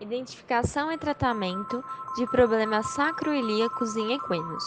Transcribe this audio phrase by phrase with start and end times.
[0.00, 1.84] Identificação e tratamento
[2.16, 4.64] de problemas sacroilíacos em equinos.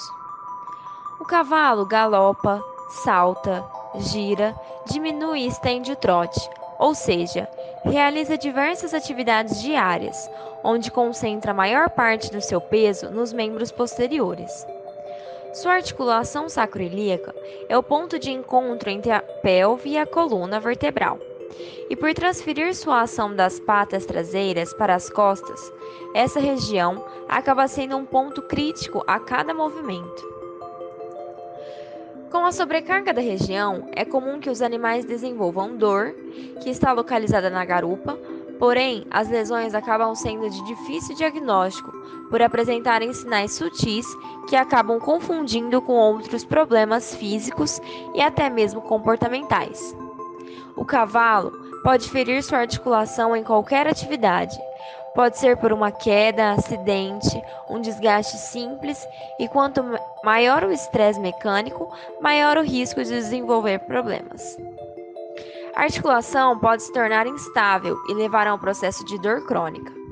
[1.19, 2.63] O cavalo galopa,
[3.03, 3.65] salta,
[3.95, 6.39] gira, diminui e estende o trote,
[6.77, 7.49] ou seja,
[7.83, 10.29] realiza diversas atividades diárias,
[10.63, 14.67] onde concentra a maior parte do seu peso nos membros posteriores.
[15.51, 17.33] Sua articulação sacroilíaca
[17.67, 21.17] é o ponto de encontro entre a pelve e a coluna vertebral.
[21.89, 25.71] E por transferir sua ação das patas traseiras para as costas,
[26.13, 30.33] essa região acaba sendo um ponto crítico a cada movimento.
[32.33, 36.15] Com a sobrecarga da região, é comum que os animais desenvolvam dor,
[36.63, 38.17] que está localizada na garupa,
[38.57, 41.91] porém, as lesões acabam sendo de difícil diagnóstico
[42.31, 44.07] por apresentarem sinais sutis
[44.49, 47.79] que acabam confundindo com outros problemas físicos
[48.15, 49.95] e até mesmo comportamentais.
[50.75, 51.51] O cavalo
[51.83, 54.57] pode ferir sua articulação em qualquer atividade.
[55.13, 59.07] Pode ser por uma queda, acidente, um desgaste simples,
[59.39, 59.83] e quanto
[60.23, 64.57] maior o estresse mecânico, maior o risco de desenvolver problemas.
[65.75, 70.02] A articulação pode se tornar instável e levar a um processo de dor crônica.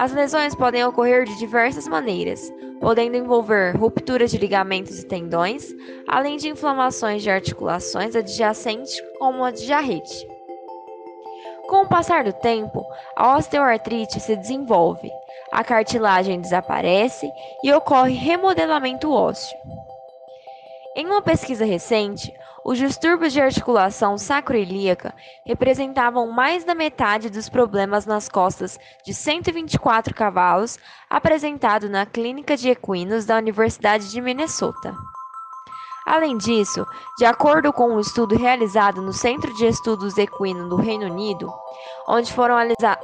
[0.00, 5.74] As lesões podem ocorrer de diversas maneiras, podendo envolver rupturas de ligamentos e tendões,
[6.08, 10.26] além de inflamações de articulações adjacentes, como a diarrite.
[11.68, 12.82] Com o passar do tempo,
[13.14, 15.10] a osteoartrite se desenvolve,
[15.52, 17.30] a cartilagem desaparece
[17.62, 19.58] e ocorre remodelamento ósseo.
[20.96, 25.14] Em uma pesquisa recente, os distúrbios de articulação sacroiliaca
[25.46, 32.70] representavam mais da metade dos problemas nas costas de 124 cavalos apresentado na Clínica de
[32.70, 34.92] Equinos da Universidade de Minnesota.
[36.04, 36.84] Além disso,
[37.18, 41.52] de acordo com um estudo realizado no Centro de Estudos Equino do Reino Unido,
[42.08, 42.56] onde foram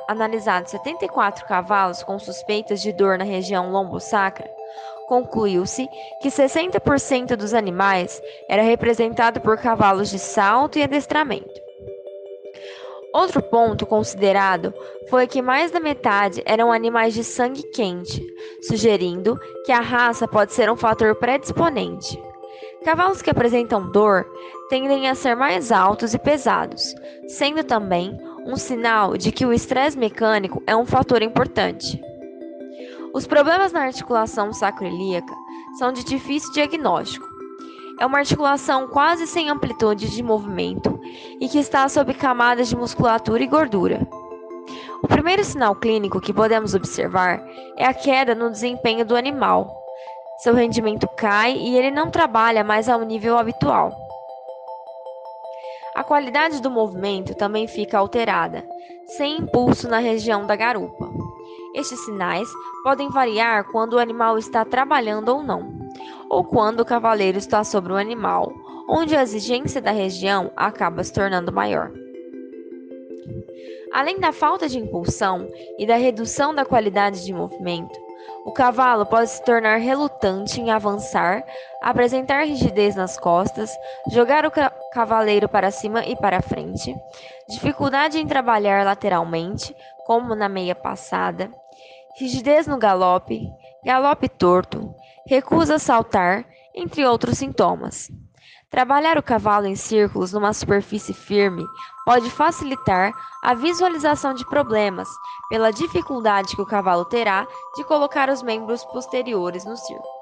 [0.09, 4.50] analisados 74 cavalos com suspeitas de dor na região lombosacra,
[5.07, 5.89] concluiu-se
[6.21, 11.67] que 60% dos animais era representado por cavalos de salto e adestramento.
[13.17, 14.75] Outro ponto considerado
[15.09, 18.23] foi que mais da metade eram animais de sangue quente,
[18.62, 22.23] sugerindo que a raça pode ser um fator predisponente.
[22.84, 24.27] Cavalos que apresentam dor
[24.69, 26.95] tendem a ser mais altos e pesados,
[27.27, 32.00] sendo também um sinal de que o estresse mecânico é um fator importante.
[33.16, 35.34] Os problemas na articulação sacroiliaca
[35.78, 37.27] são de difícil diagnóstico.
[37.99, 41.00] É uma articulação quase sem amplitude de movimento
[41.41, 44.06] e que está sob camadas de musculatura e gordura.
[45.03, 47.43] O primeiro sinal clínico que podemos observar
[47.78, 49.75] é a queda no desempenho do animal.
[50.41, 53.97] Seu rendimento cai e ele não trabalha mais ao nível habitual.
[55.94, 58.62] A qualidade do movimento também fica alterada,
[59.16, 61.16] sem impulso na região da garupa.
[61.76, 62.48] Estes sinais
[62.82, 65.70] podem variar quando o animal está trabalhando ou não,
[66.31, 68.50] ou quando o cavaleiro está sobre o animal,
[68.88, 71.92] onde a exigência da região acaba se tornando maior.
[73.92, 75.47] Além da falta de impulsão
[75.78, 77.98] e da redução da qualidade de movimento,
[78.47, 81.44] o cavalo pode se tornar relutante em avançar,
[81.82, 83.70] apresentar rigidez nas costas,
[84.10, 84.53] jogar o
[84.93, 86.97] cavaleiro para cima e para frente,
[87.48, 89.76] dificuldade em trabalhar lateralmente,
[90.06, 91.50] como na meia passada,
[92.17, 93.50] rigidez no galope,
[93.84, 94.94] galope torto,
[95.27, 98.09] recusa a saltar, entre outros sintomas.
[98.71, 101.65] Trabalhar o cavalo em círculos numa superfície firme
[102.05, 103.12] pode facilitar
[103.43, 105.09] a visualização de problemas,
[105.49, 107.44] pela dificuldade que o cavalo terá
[107.75, 110.17] de colocar os membros posteriores no círculo.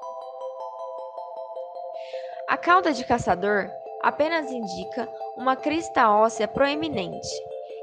[2.49, 3.69] A cauda de caçador
[4.01, 5.07] apenas indica
[5.37, 7.29] uma crista óssea proeminente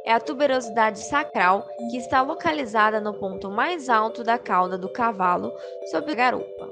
[0.05, 5.53] é a tuberosidade sacral, que está localizada no ponto mais alto da cauda do cavalo,
[5.91, 6.71] sob a garupa.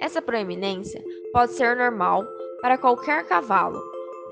[0.00, 1.02] Essa proeminência
[1.32, 2.24] pode ser normal
[2.60, 3.82] para qualquer cavalo,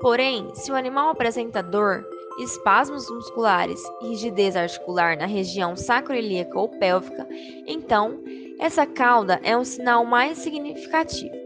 [0.01, 2.05] porém, se o animal apresenta dor,
[2.39, 7.27] espasmos musculares e rigidez articular na região sacroiliaca ou pélvica,
[7.67, 8.19] então
[8.59, 11.42] essa cauda é um sinal mais significativo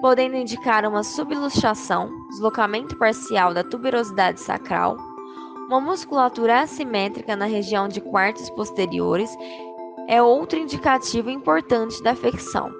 [0.00, 4.96] podendo indicar uma subluxação, deslocamento parcial da tuberosidade sacral,
[5.66, 9.30] uma musculatura assimétrica na região de quartos posteriores
[10.08, 12.70] é outro indicativo importante da afecção.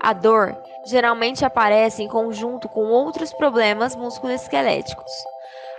[0.00, 0.56] A dor
[0.86, 5.10] geralmente aparece em conjunto com outros problemas musculoesqueléticos,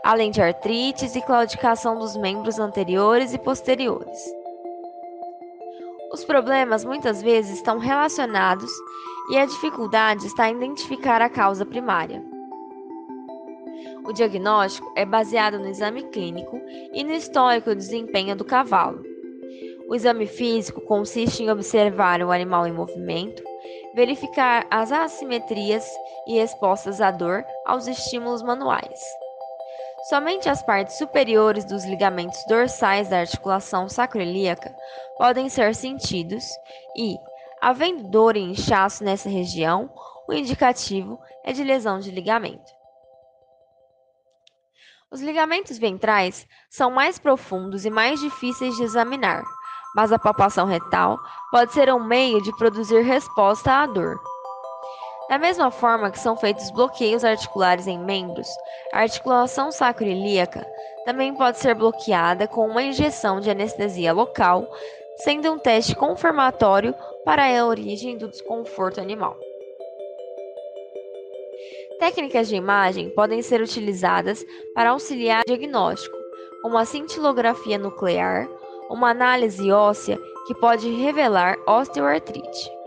[0.04, 4.41] além de artrites e claudicação dos membros anteriores e posteriores.
[6.12, 8.70] Os problemas muitas vezes estão relacionados
[9.32, 12.22] e a dificuldade está em identificar a causa primária.
[14.04, 16.60] O diagnóstico é baseado no exame clínico
[16.94, 19.02] e no histórico de desempenho do cavalo.
[19.88, 23.42] O exame físico consiste em observar o animal em movimento,
[23.96, 25.86] verificar as assimetrias
[26.28, 29.00] e respostas à dor aos estímulos manuais.
[30.10, 34.76] Somente as partes superiores dos ligamentos dorsais da articulação sacroiliaca
[35.18, 36.44] podem ser sentidos
[36.98, 37.16] e,
[37.62, 39.94] havendo dor e inchaço nessa região,
[40.28, 42.72] o indicativo é de lesão de ligamento.
[45.12, 49.44] Os ligamentos ventrais são mais profundos e mais difíceis de examinar,
[49.96, 51.20] mas a palpação retal
[51.52, 54.31] pode ser um meio de produzir resposta à dor.
[55.32, 58.50] Da mesma forma que são feitos bloqueios articulares em membros,
[58.92, 60.68] a articulação sacroiliaca
[61.06, 64.70] também pode ser bloqueada com uma injeção de anestesia local,
[65.24, 66.94] sendo um teste confirmatório
[67.24, 69.40] para a origem do desconforto animal.
[71.98, 74.46] Técnicas de imagem podem ser utilizadas
[74.76, 76.18] para auxiliar o diagnóstico,
[76.62, 78.50] como a cintilografia nuclear,
[78.90, 82.81] uma análise óssea que pode revelar osteoartrite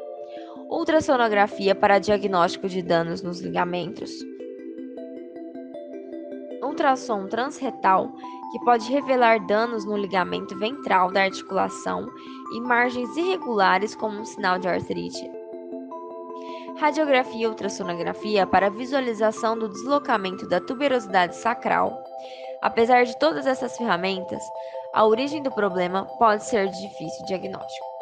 [0.75, 4.11] ultrassonografia para diagnóstico de danos nos ligamentos,
[6.63, 8.13] ultrassom transretal,
[8.51, 12.11] que pode revelar danos no ligamento ventral da articulação
[12.57, 15.31] e margens irregulares como um sinal de artrite.
[16.77, 22.03] Radiografia e ultrassonografia para visualização do deslocamento da tuberosidade sacral.
[22.61, 24.43] Apesar de todas essas ferramentas,
[24.93, 27.94] a origem do problema pode ser de difícil diagnóstico.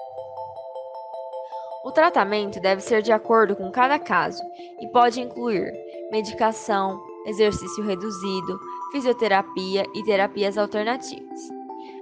[1.85, 4.43] O tratamento deve ser de acordo com cada caso
[4.81, 5.73] e pode incluir
[6.13, 8.61] medicação, exercício reduzido,
[8.93, 11.41] fisioterapia e terapias alternativas.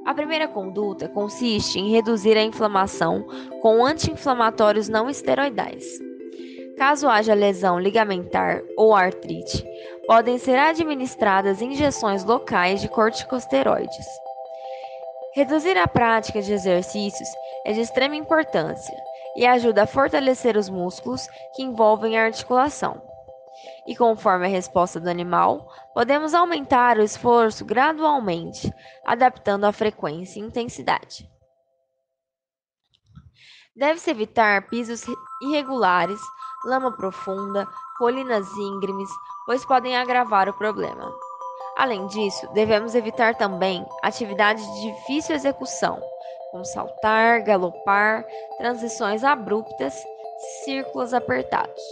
[0.04, 3.26] A primeira conduta consiste em reduzir a inflamação
[3.62, 5.86] com anti-inflamatórios não esteroidais.
[6.76, 9.64] Caso haja lesão ligamentar ou artrite,
[10.06, 14.06] podem ser administradas injeções locais de corticosteroides.
[15.34, 17.28] Reduzir a prática de exercícios
[17.64, 18.96] é de extrema importância,
[19.36, 23.02] e ajuda a fortalecer os músculos que envolvem a articulação.
[23.86, 28.72] E conforme a resposta do animal, podemos aumentar o esforço gradualmente,
[29.04, 31.28] adaptando a frequência e intensidade.
[33.74, 35.04] Deve-se evitar pisos
[35.42, 36.20] irregulares,
[36.64, 37.66] lama profunda,
[37.98, 39.08] colinas íngremes,
[39.46, 41.12] pois podem agravar o problema.
[41.76, 45.98] Além disso, devemos evitar também atividades de difícil execução,
[46.50, 48.26] como saltar, galopar,
[48.58, 49.94] transições abruptas,
[50.64, 51.82] círculos apertados.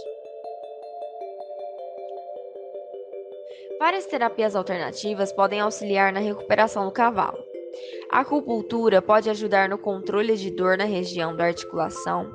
[3.79, 7.37] Várias terapias alternativas podem auxiliar na recuperação do cavalo.
[8.11, 12.29] A acupuntura pode ajudar no controle de dor na região da articulação.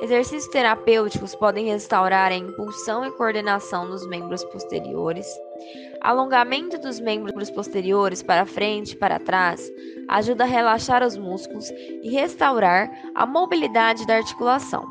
[0.00, 5.26] Exercícios terapêuticos podem restaurar a impulsão e coordenação nos membros posteriores.
[6.06, 9.68] Alongamento dos membros posteriores para frente e para trás
[10.08, 14.86] ajuda a relaxar os músculos e restaurar a mobilidade da articulação.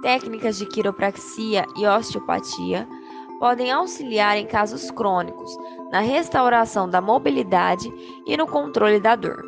[0.00, 2.86] Técnicas de quiropraxia e osteopatia
[3.40, 5.50] podem auxiliar em casos crônicos
[5.90, 7.92] na restauração da mobilidade
[8.24, 9.44] e no controle da dor.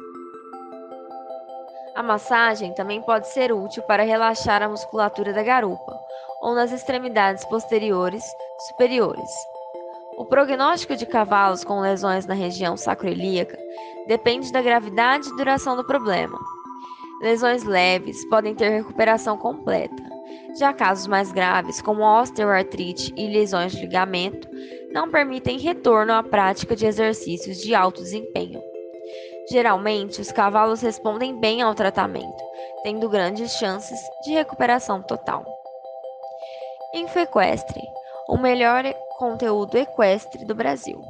[1.94, 5.96] A massagem também pode ser útil para relaxar a musculatura da garupa
[6.42, 8.24] ou nas extremidades posteriores
[8.66, 9.30] superiores.
[10.20, 13.58] O prognóstico de cavalos com lesões na região sacroiliaca
[14.06, 16.38] depende da gravidade e duração do problema.
[17.22, 20.02] Lesões leves podem ter recuperação completa.
[20.58, 24.46] Já casos mais graves, como osteoartrite e lesões de ligamento,
[24.92, 28.62] não permitem retorno à prática de exercícios de alto desempenho.
[29.50, 32.44] Geralmente, os cavalos respondem bem ao tratamento,
[32.82, 35.46] tendo grandes chances de recuperação total.
[36.92, 37.80] Infoequestre
[38.28, 38.84] o melhor
[39.20, 41.04] conteúdo equestre do Brasil.